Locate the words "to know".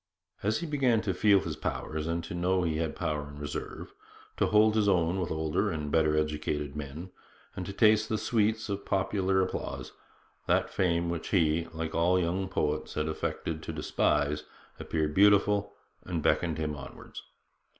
2.23-2.63